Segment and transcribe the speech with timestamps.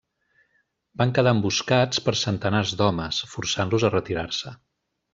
[1.01, 4.57] Van quedar emboscats per centenars d'homes, forçant-los a retirar-se.